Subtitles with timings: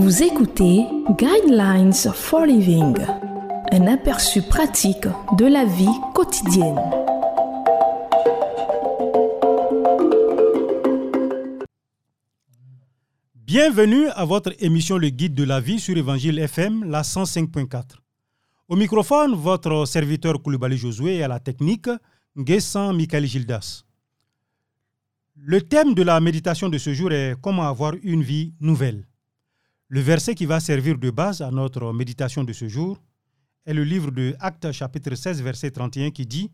[0.00, 0.86] Vous écoutez
[1.18, 2.94] Guidelines for Living,
[3.72, 6.78] un aperçu pratique de la vie quotidienne.
[13.34, 17.96] Bienvenue à votre émission Le Guide de la vie sur Évangile FM, la 105.4.
[18.68, 21.90] Au microphone, votre serviteur Koulibaly Josué et à la technique,
[22.36, 23.82] Nguessan Michael Gildas.
[25.34, 29.04] Le thème de la méditation de ce jour est comment avoir une vie nouvelle?
[29.90, 33.00] Le verset qui va servir de base à notre méditation de ce jour
[33.64, 36.50] est le livre de Actes chapitre 16 verset 31 qui dit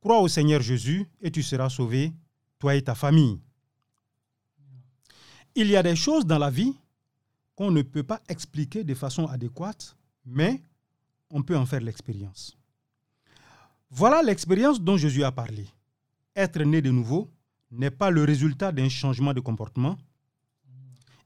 [0.00, 2.12] Crois au Seigneur Jésus et tu seras sauvé,
[2.58, 3.40] toi et ta famille.
[5.54, 6.74] Il y a des choses dans la vie
[7.54, 9.96] qu'on ne peut pas expliquer de façon adéquate,
[10.26, 10.60] mais
[11.30, 12.58] on peut en faire l'expérience.
[13.88, 15.64] Voilà l'expérience dont Jésus a parlé.
[16.34, 17.30] Être né de nouveau
[17.70, 19.96] n'est pas le résultat d'un changement de comportement.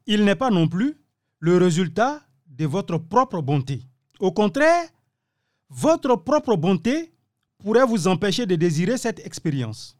[0.06, 0.94] Il n'est pas non plus
[1.40, 3.82] le résultat de votre propre bonté.
[4.18, 4.88] Au contraire,
[5.70, 7.12] votre propre bonté
[7.58, 9.96] pourrait vous empêcher de désirer cette expérience.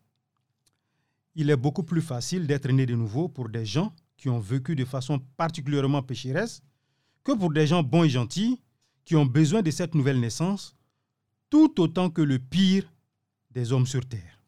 [1.35, 4.75] Il est beaucoup plus facile d'être né de nouveau pour des gens qui ont vécu
[4.75, 6.63] de façon particulièrement pécheresse
[7.23, 8.61] que pour des gens bons et gentils
[9.05, 10.75] qui ont besoin de cette nouvelle naissance
[11.51, 12.93] tout autant que le pire
[13.51, 14.43] des hommes sur terre.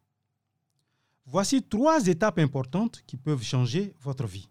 [1.26, 4.48] Voici trois étapes importantes qui peuvent changer votre vie.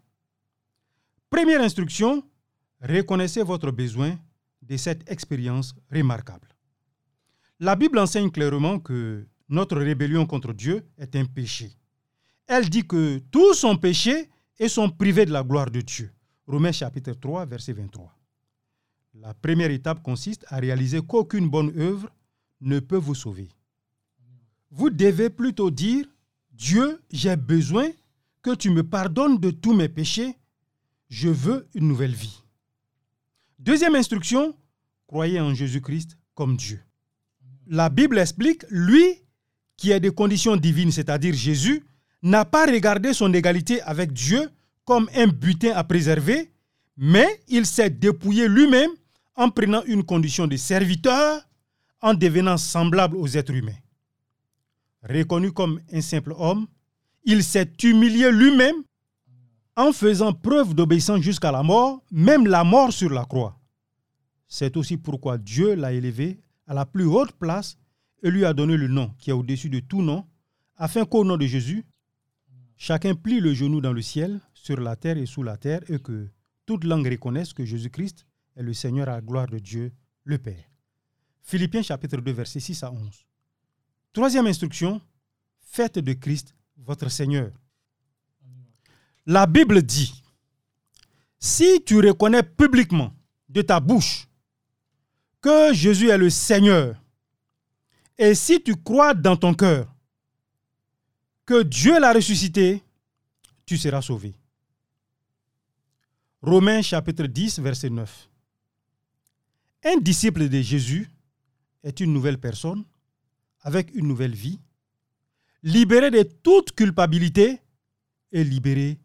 [1.28, 2.24] Première instruction,
[2.80, 4.18] reconnaissez votre besoin
[4.62, 6.48] de cette expérience remarquable.
[7.58, 11.70] La Bible enseigne clairement que notre rébellion contre Dieu est un péché.
[12.46, 14.28] Elle dit que tous sont péchés
[14.58, 16.10] et sont privés de la gloire de Dieu.
[16.46, 18.16] Romains chapitre 3, verset 23.
[19.14, 22.08] La première étape consiste à réaliser qu'aucune bonne œuvre
[22.60, 23.48] ne peut vous sauver.
[24.70, 26.06] Vous devez plutôt dire,
[26.52, 27.90] Dieu, j'ai besoin
[28.42, 30.36] que tu me pardonnes de tous mes péchés.
[31.08, 32.42] Je veux une nouvelle vie.
[33.60, 34.56] Deuxième instruction,
[35.06, 36.80] croyez en Jésus-Christ comme Dieu.
[37.66, 39.04] La Bible explique, lui
[39.76, 41.84] qui est des conditions divines, c'est-à-dire Jésus,
[42.22, 44.48] n'a pas regardé son égalité avec Dieu
[44.86, 46.50] comme un butin à préserver,
[46.96, 48.92] mais il s'est dépouillé lui-même
[49.36, 51.46] en prenant une condition de serviteur,
[52.00, 53.76] en devenant semblable aux êtres humains.
[55.02, 56.66] Reconnu comme un simple homme,
[57.24, 58.82] il s'est humilié lui-même
[59.76, 63.58] en faisant preuve d'obéissance jusqu'à la mort, même la mort sur la croix.
[64.48, 67.78] C'est aussi pourquoi Dieu l'a élevé à la plus haute place
[68.22, 70.26] et lui a donné le nom qui est au-dessus de tout nom,
[70.76, 71.84] afin qu'au nom de Jésus,
[72.76, 75.98] chacun plie le genou dans le ciel, sur la terre et sous la terre, et
[75.98, 76.28] que
[76.66, 78.26] toute langue reconnaisse que Jésus-Christ
[78.56, 79.92] est le Seigneur à la gloire de Dieu,
[80.24, 80.64] le Père.
[81.42, 83.24] Philippiens chapitre 2, verset 6 à 11.
[84.12, 85.00] Troisième instruction,
[85.60, 87.52] faites de Christ votre Seigneur.
[89.26, 90.12] La Bible dit,
[91.38, 93.14] si tu reconnais publiquement
[93.48, 94.26] de ta bouche
[95.40, 96.96] que Jésus est le Seigneur,
[98.18, 99.92] et si tu crois dans ton cœur
[101.46, 102.82] que Dieu l'a ressuscité,
[103.64, 104.34] tu seras sauvé.
[106.42, 108.28] Romains chapitre 10, verset 9.
[109.84, 111.08] Un disciple de Jésus
[111.82, 112.84] est une nouvelle personne
[113.62, 114.58] avec une nouvelle vie,
[115.62, 117.60] libéré de toute culpabilité
[118.32, 118.98] et libéré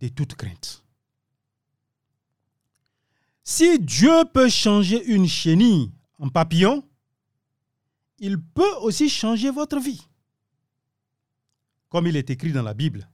[0.00, 0.82] de toute crainte.
[3.42, 6.86] Si Dieu peut changer une chenille en papillon,
[8.18, 10.02] il peut aussi changer votre vie.
[11.88, 13.08] Comme il est écrit dans la Bible,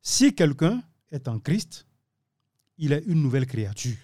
[0.00, 1.86] si quelqu'un est en Christ,
[2.78, 3.98] il est une nouvelle créature.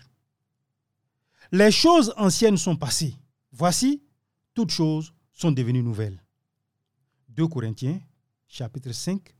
[1.52, 3.14] Les choses anciennes sont passées.
[3.52, 4.02] Voici,
[4.52, 6.20] toutes choses sont devenues nouvelles.
[7.28, 8.00] 2 Corinthiens,
[8.48, 9.34] chapitre 5,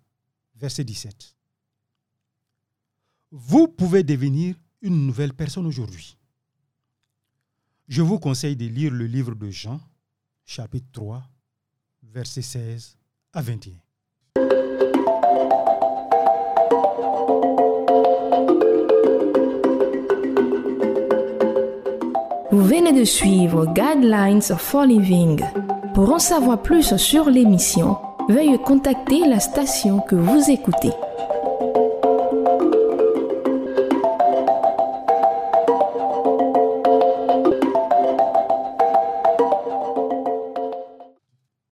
[0.54, 1.34] verset 17.
[3.36, 6.16] Vous pouvez devenir une nouvelle personne aujourd'hui.
[7.88, 9.80] Je vous conseille de lire le livre de Jean,
[10.44, 11.20] chapitre 3,
[12.04, 12.96] verset 16
[13.32, 13.72] à 21.
[22.52, 25.42] Vous venez de suivre Guidelines for Living.
[25.92, 27.98] Pour en savoir plus sur l'émission,
[28.28, 30.92] veuillez contacter la station que vous écoutez.